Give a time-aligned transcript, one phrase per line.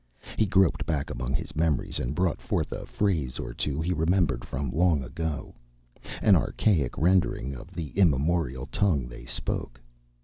[0.35, 4.71] He groped back among his memories and brought forth a phrase or two remembered from
[4.71, 5.53] long ago,
[6.23, 9.79] an archaic rendering of the immemorial tongue they spoke.